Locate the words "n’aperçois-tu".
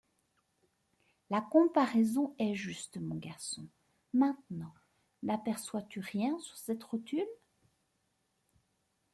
5.21-5.99